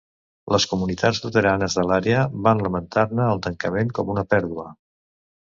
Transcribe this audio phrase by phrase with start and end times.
[0.51, 4.69] Les comunitats luteranes de l'àrea van lamentar-ne el tancament com una pèrdua.